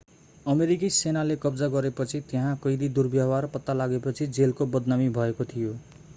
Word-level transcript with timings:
अमेरिकी 0.45 0.89
सेनाले 0.89 1.35
कब्जा 1.35 1.67
गरेपछि 1.67 2.21
त्यहाँ 2.21 2.55
कैदी 2.63 2.89
दुर्व्यवहार 2.89 3.45
पत्ता 3.47 3.73
लागेपछि 3.73 4.27
जेलको 4.33 4.65
बदनामी 4.71 5.09
भएको 5.11 5.45
थियो 5.45 5.77